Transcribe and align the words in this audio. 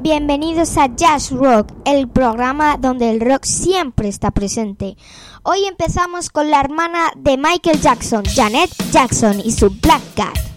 Bienvenidos 0.00 0.76
a 0.78 0.86
Jazz 0.86 1.32
Rock, 1.32 1.72
el 1.84 2.08
programa 2.08 2.76
donde 2.76 3.10
el 3.10 3.20
rock 3.20 3.44
siempre 3.44 4.08
está 4.08 4.30
presente. 4.30 4.96
Hoy 5.42 5.64
empezamos 5.64 6.30
con 6.30 6.52
la 6.52 6.60
hermana 6.60 7.10
de 7.16 7.36
Michael 7.36 7.80
Jackson, 7.80 8.22
Janet 8.24 8.70
Jackson, 8.92 9.40
y 9.44 9.50
su 9.50 9.70
Black 9.70 10.02
Cat. 10.14 10.47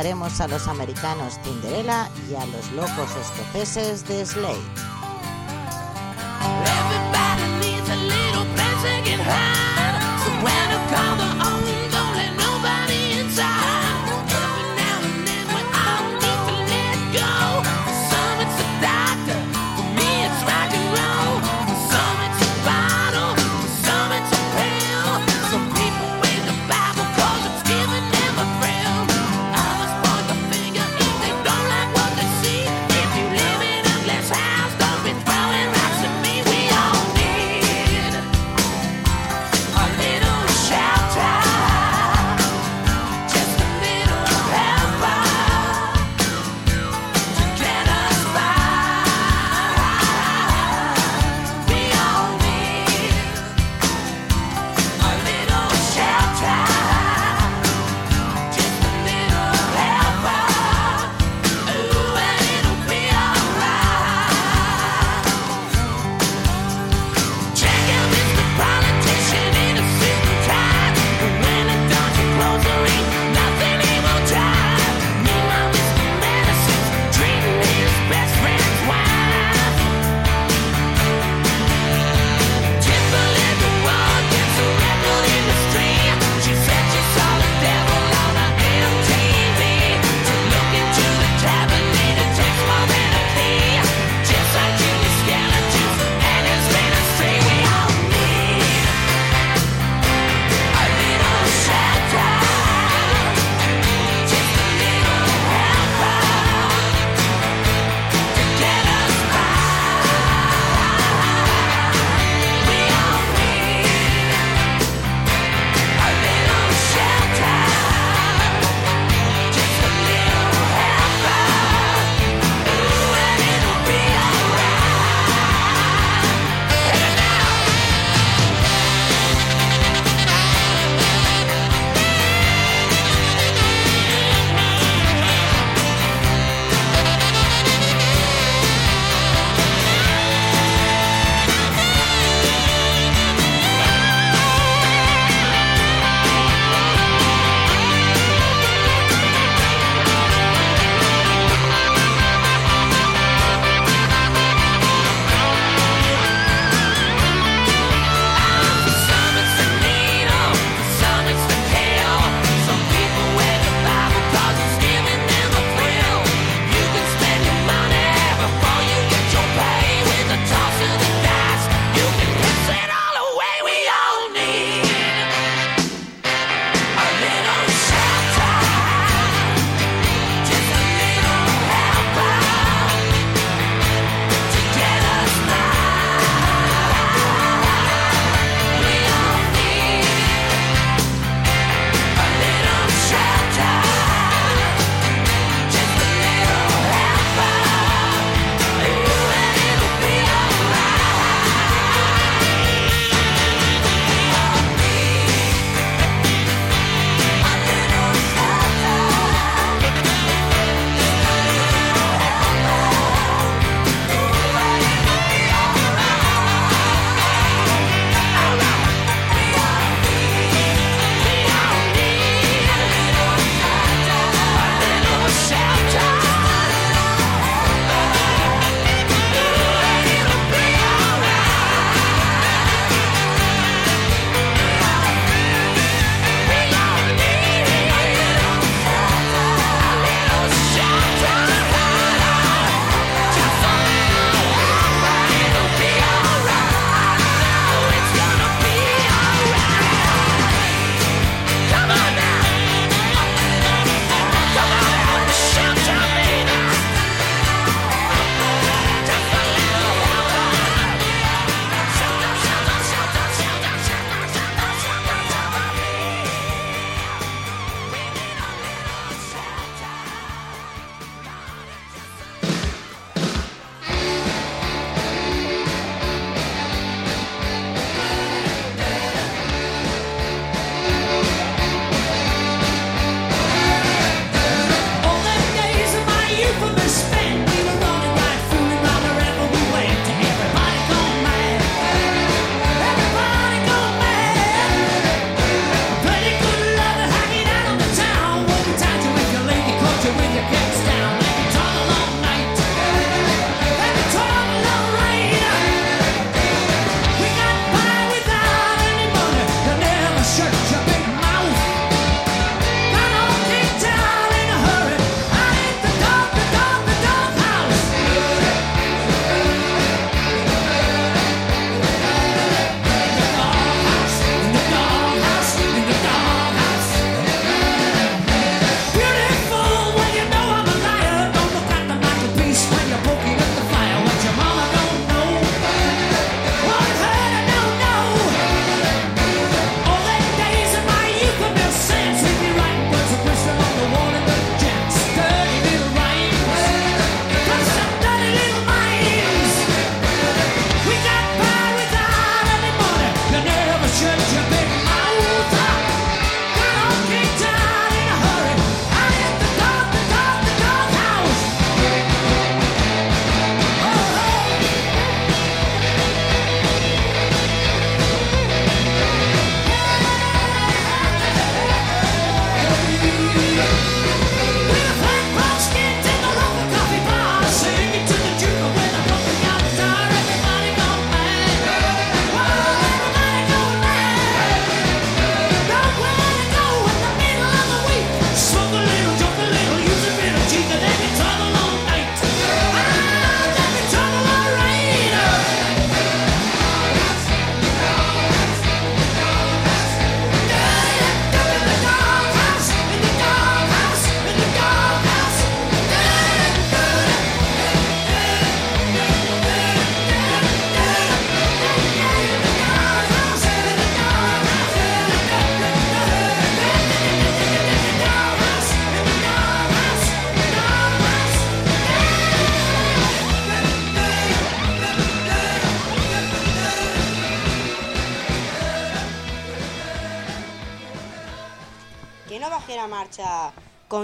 A 0.00 0.48
los 0.48 0.66
americanos 0.66 1.38
Cinderella 1.44 2.08
y 2.30 2.34
a 2.34 2.46
los 2.46 2.72
locos 2.72 3.10
escoceses 3.20 4.08
de 4.08 4.24
Slade. 4.24 4.89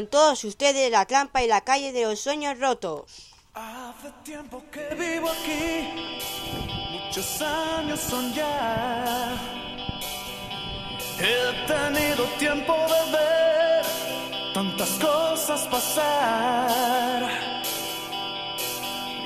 todos 0.07 0.45
ustedes 0.45 0.91
la 0.91 1.07
trampa 1.07 1.43
y 1.43 1.49
la 1.49 1.61
calle 1.63 1.93
de 1.93 2.03
los 2.05 2.21
sueños 2.21 2.59
rotos. 2.59 3.33
Hace 3.55 4.11
tiempo 4.23 4.63
que 4.71 4.95
vivo 4.95 5.31
aquí, 5.31 5.89
muchos 6.93 7.41
años 7.41 8.01
son 8.01 8.35
ya. 8.35 9.35
He 11.19 11.67
tenido 11.67 12.25
tiempo 12.39 12.75
de 12.75 13.13
ver 13.13 13.87
tantas 14.53 14.91
cosas 14.99 15.67
pasar. 15.69 17.31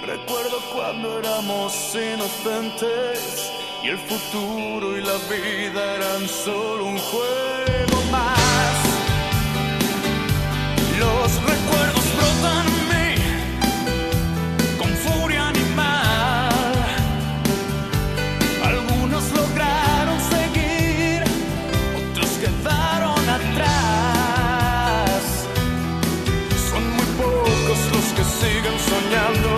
Recuerdo 0.07 0.61
cuando 0.73 1.19
éramos 1.19 1.73
inocentes 1.95 3.51
y 3.83 3.89
el 3.89 3.99
futuro 3.99 4.97
y 4.97 5.03
la 5.03 5.19
vida 5.29 5.95
eran 5.97 6.29
solo 6.29 6.85
un 6.87 6.99
juego 6.99 8.03
más. 8.11 8.40
Los 11.01 11.33
recuerdos 11.43 12.07
brotan 12.15 12.67
en 12.67 12.83
mí 12.91 13.09
con 14.79 14.91
furia 15.05 15.43
animal. 15.49 16.75
Algunos 18.71 19.25
lograron 19.33 20.19
seguir, 20.35 21.23
otros 22.01 22.31
quedaron 22.43 23.23
atrás. 23.39 25.21
Son 26.71 26.85
muy 26.97 27.09
pocos 27.21 27.81
los 27.95 28.07
que 28.17 28.25
siguen 28.41 28.77
soñando, 28.93 29.51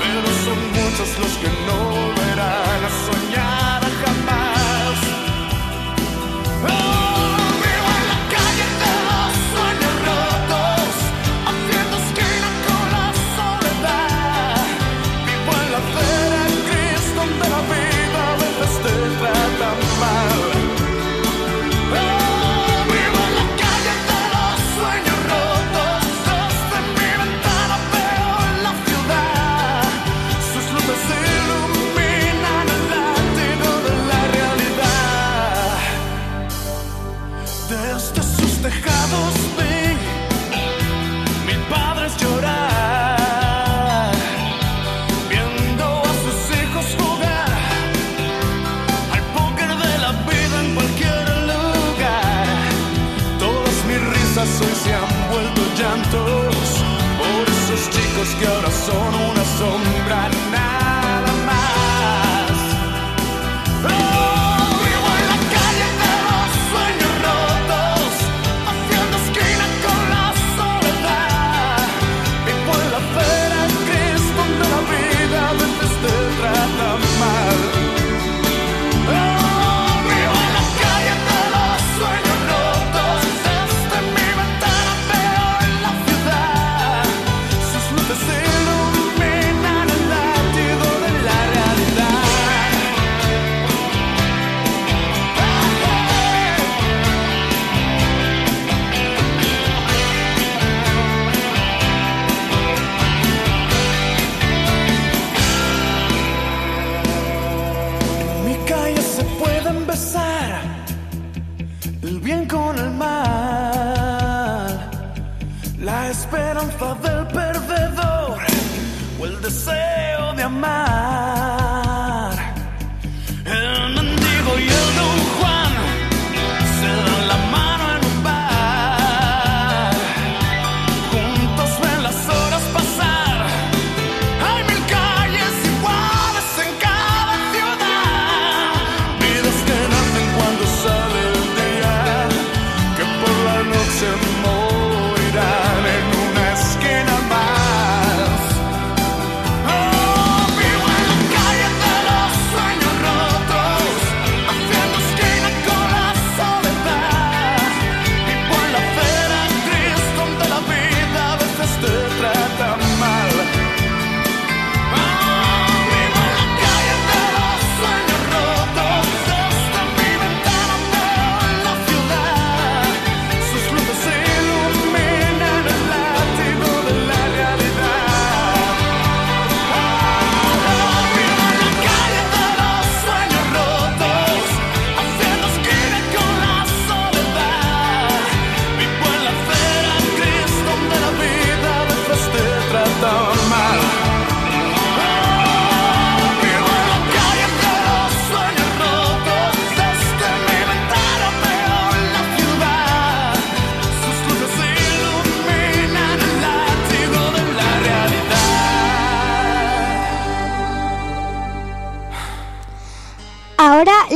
pero 0.00 0.28
son 0.44 0.58
muchos 0.78 1.10
los 1.22 1.32
que 1.42 1.50
no 1.68 1.78
verán 2.18 2.82
soñar. 3.06 3.37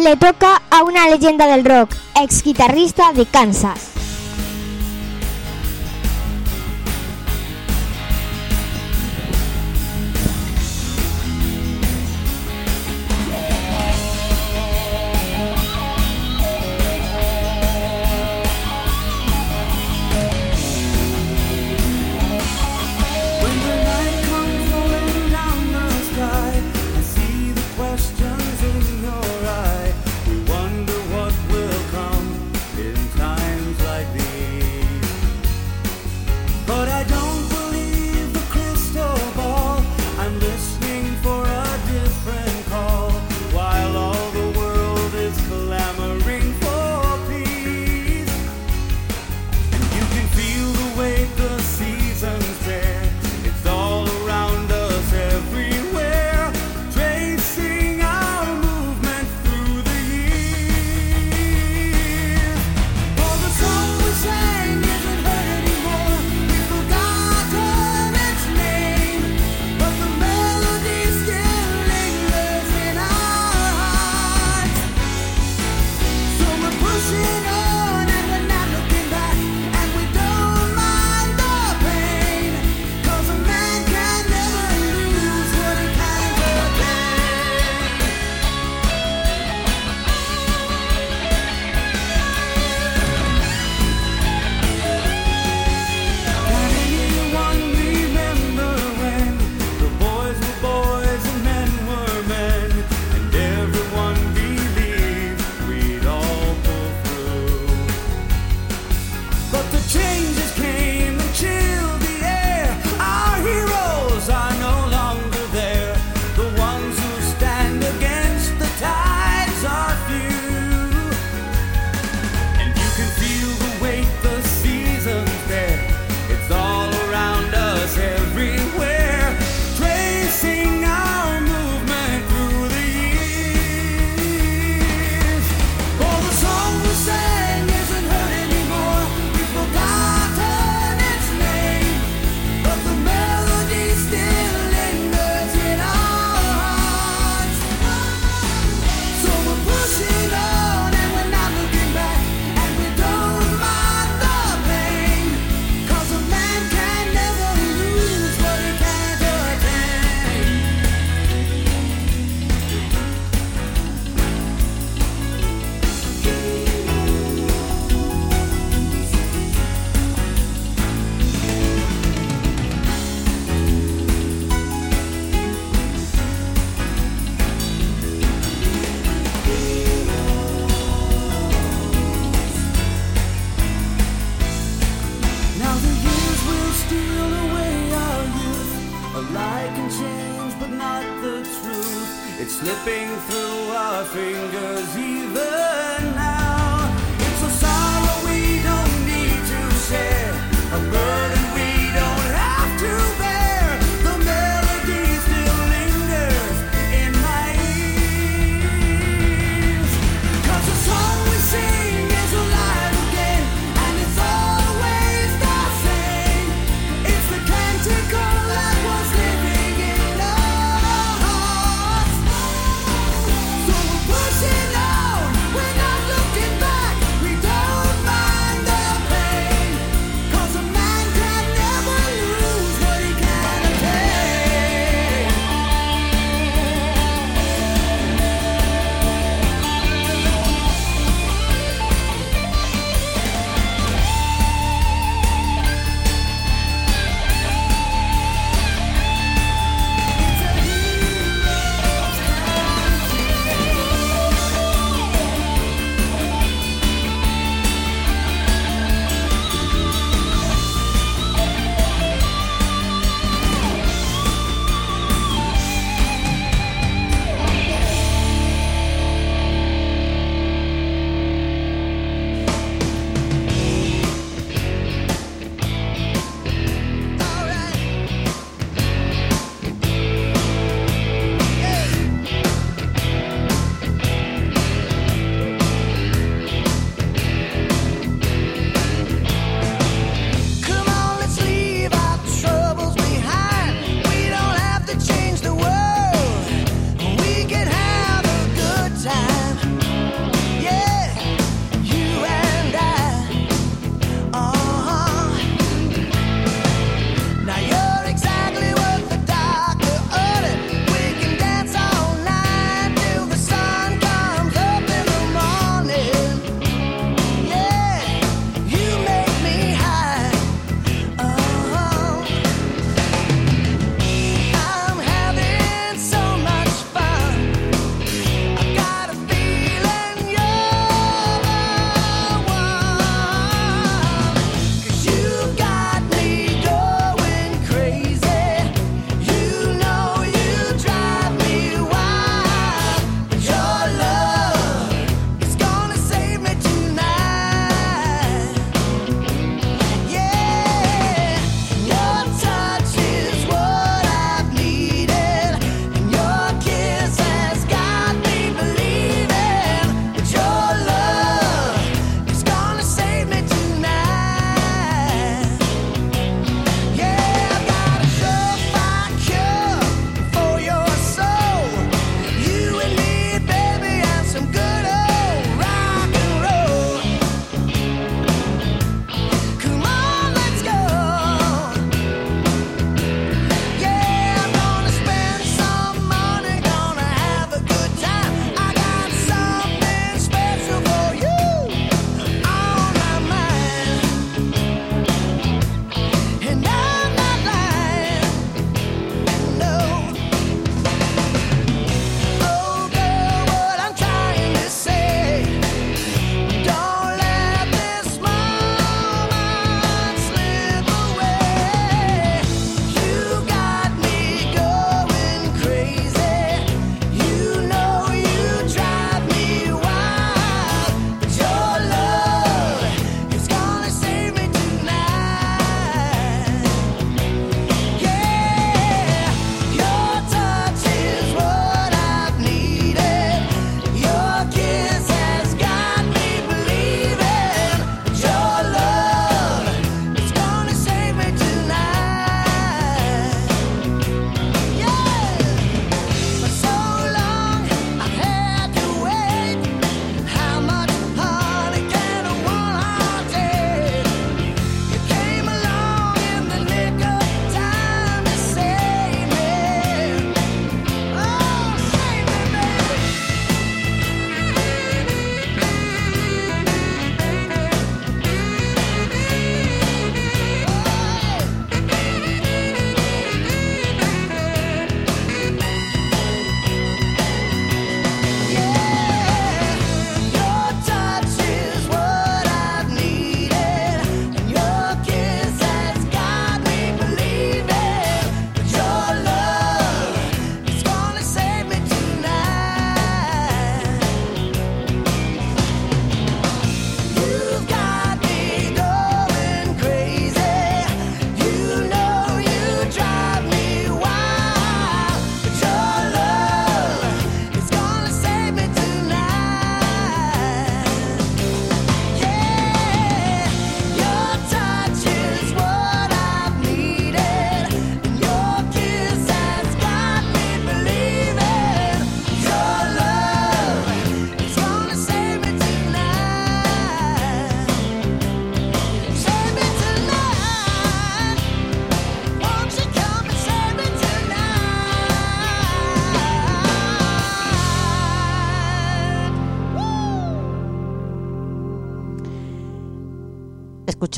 le 0.02 0.16
toca 0.16 0.60
a 0.70 0.82
una 0.82 1.08
leyenda 1.08 1.46
del 1.46 1.64
rock, 1.64 1.94
ex 2.20 2.42
guitarrista 2.42 3.12
de 3.12 3.24
Kansas. 3.24 4.01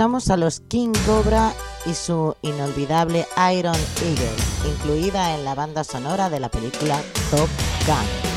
Escuchamos 0.04 0.28
a 0.28 0.36
los 0.36 0.60
King 0.60 0.92
Cobra 1.06 1.54
y 1.86 1.94
su 1.94 2.36
inolvidable 2.42 3.26
Iron 3.54 3.74
Eagle, 4.02 4.70
incluida 4.70 5.34
en 5.34 5.46
la 5.46 5.54
banda 5.54 5.82
sonora 5.82 6.28
de 6.28 6.40
la 6.40 6.50
película 6.50 7.00
Top 7.30 7.48
Gun. 7.86 8.33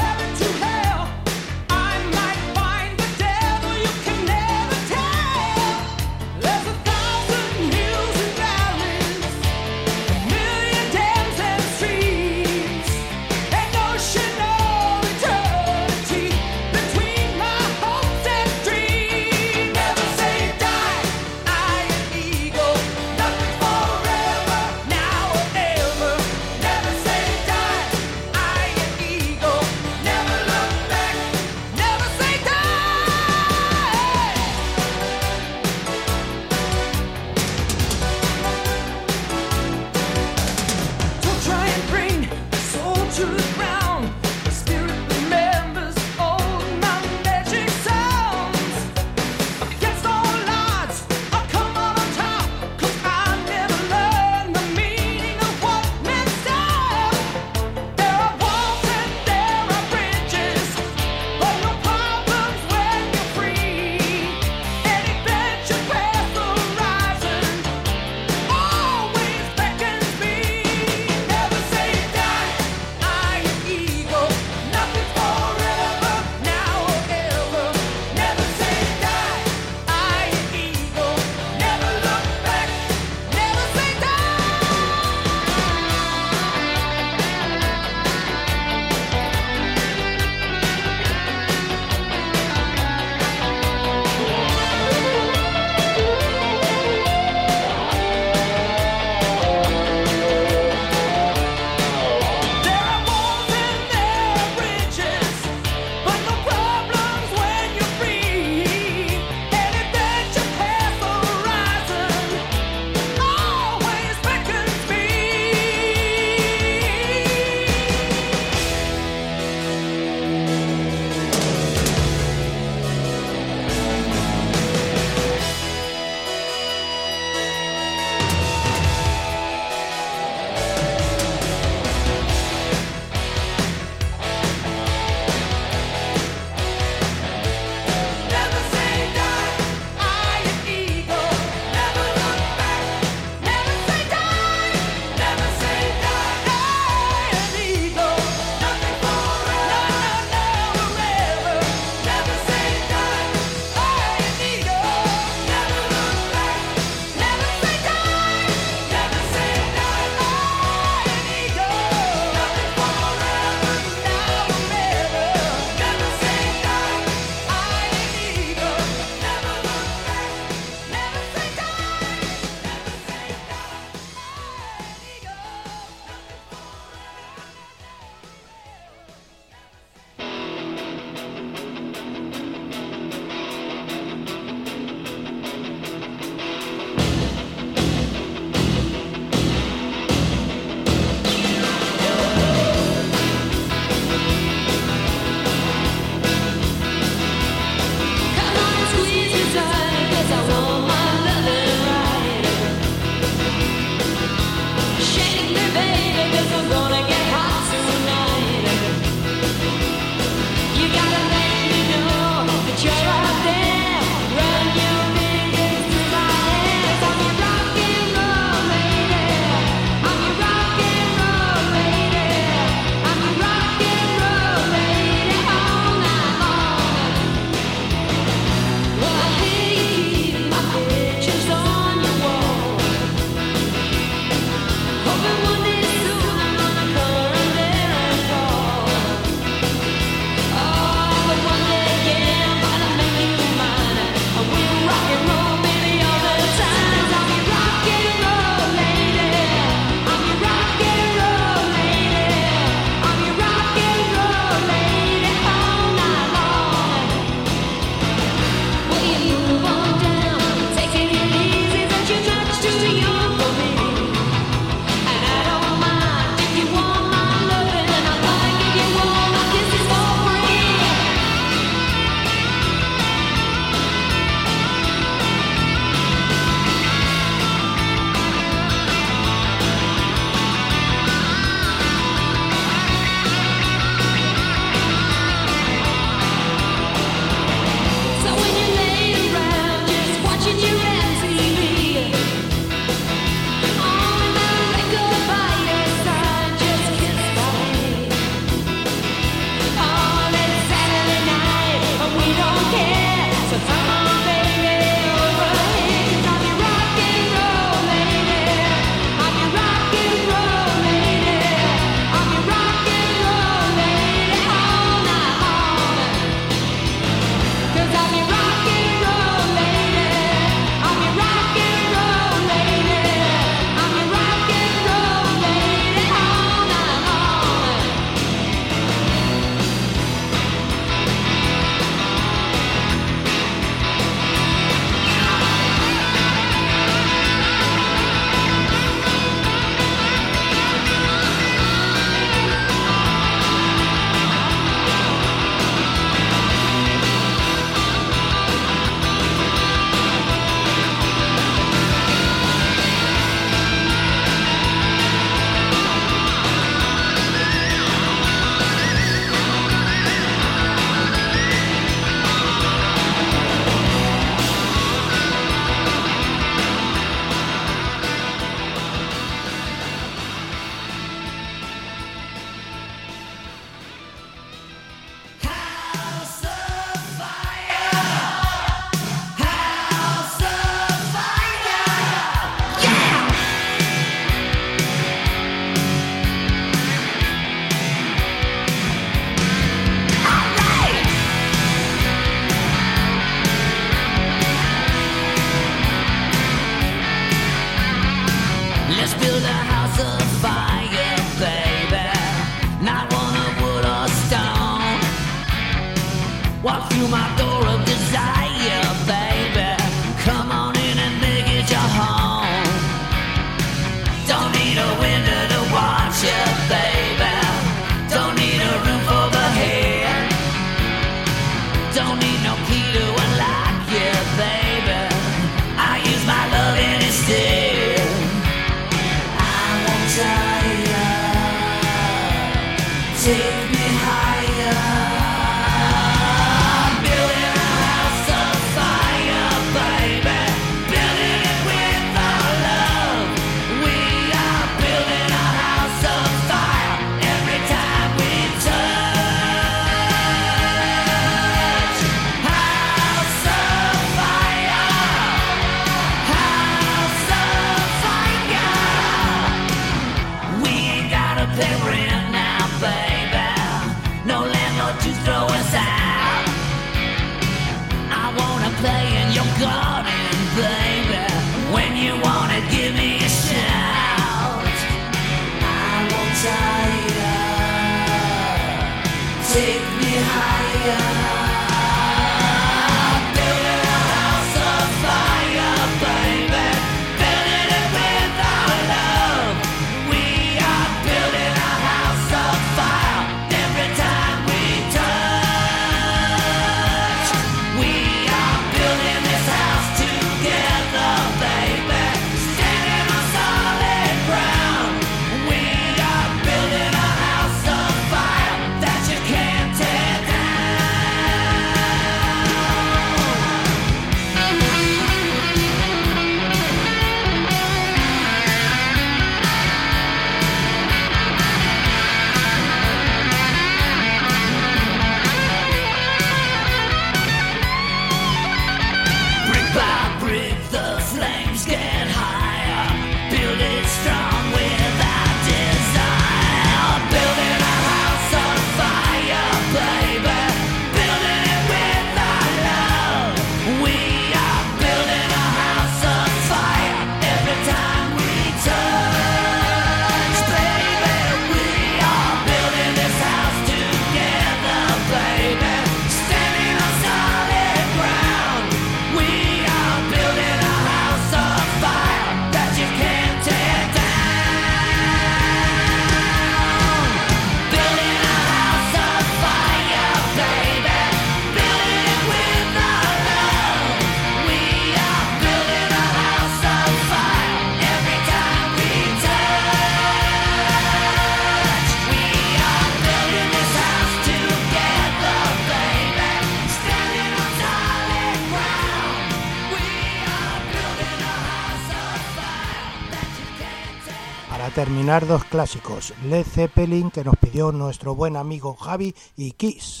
terminar 594.92 595.26
dos 595.26 595.44
clásicos, 595.44 596.12
Led 596.28 596.44
Zeppelin 596.44 597.10
que 597.10 597.24
nos 597.24 597.36
pidió 597.36 597.72
nuestro 597.72 598.14
buen 598.14 598.36
amigo 598.36 598.74
Javi 598.74 599.14
y 599.38 599.52
Kiss. 599.52 600.00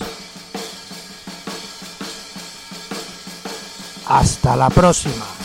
Hasta 4.06 4.54
la 4.54 4.68
próxima. 4.68 5.41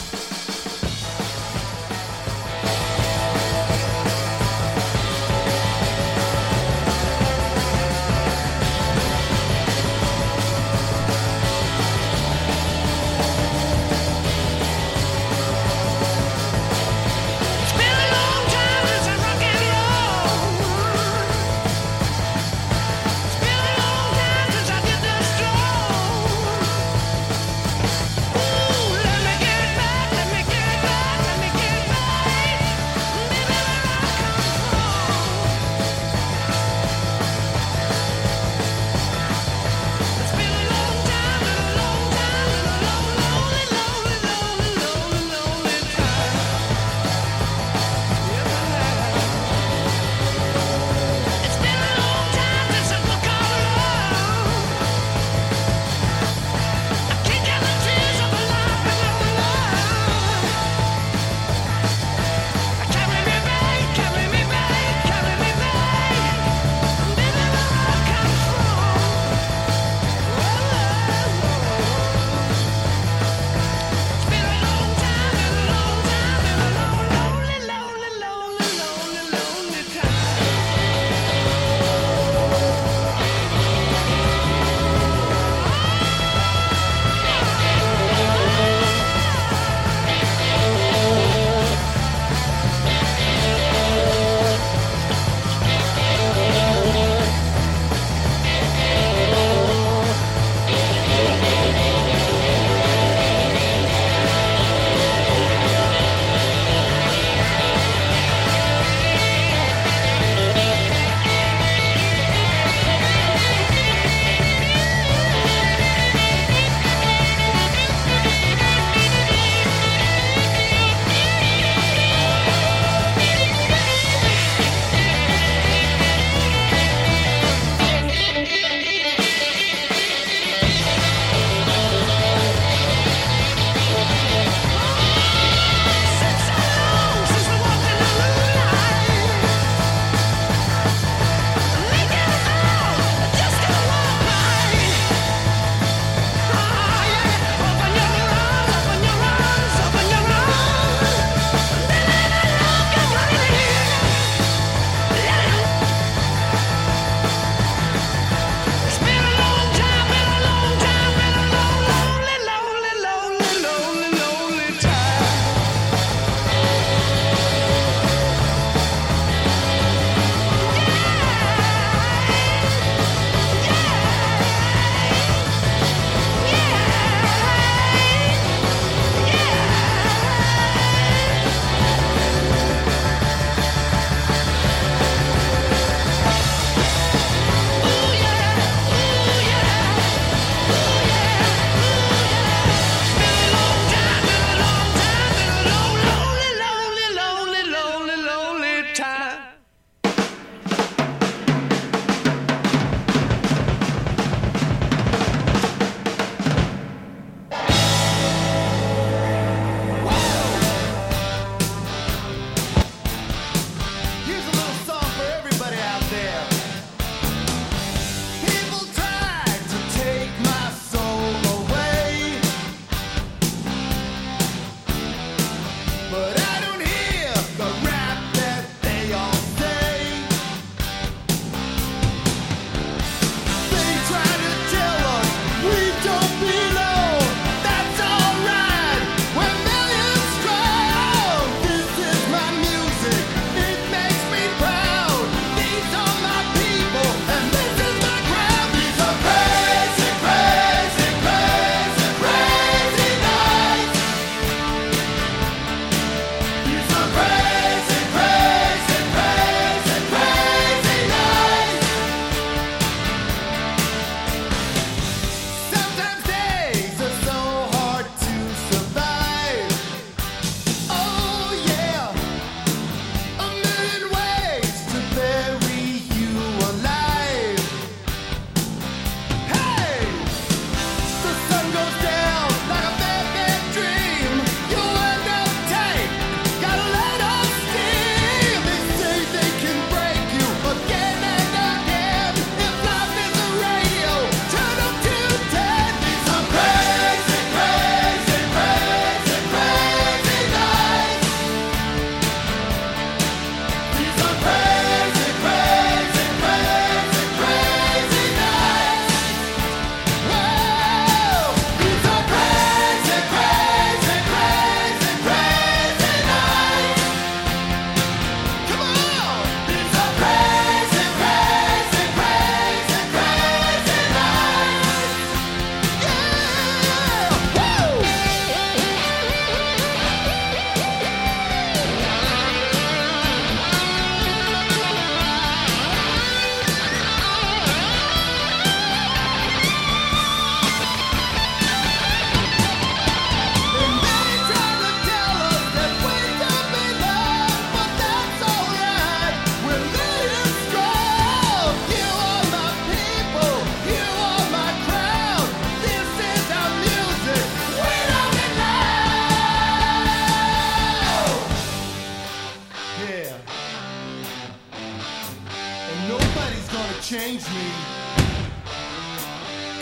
Nobody's 366.07 366.67
gonna 366.69 367.01
change 367.01 367.43
me. 367.49 367.67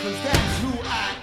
Cause 0.02 0.18
that's 0.24 0.58
who 0.60 0.72
I 0.84 1.15